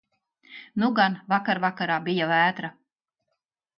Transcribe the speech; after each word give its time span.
Nu 0.83 0.87
gan 0.99 1.19
vakar 1.33 1.63
vakarā 1.67 1.99
bija 2.09 2.31
vētra. 2.33 2.73